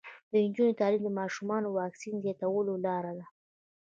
د 0.31 0.33
نجونو 0.45 0.77
تعلیم 0.79 1.01
د 1.05 1.09
ماشومانو 1.19 1.67
واکسین 1.79 2.15
زیاتولو 2.23 2.73
لاره 2.85 3.11
ده. 3.17 3.25